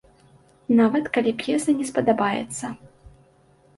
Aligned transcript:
Нават 0.79 1.05
калі 1.17 1.33
п'еса 1.43 1.77
не 1.81 1.85
спадабаецца. 1.93 2.65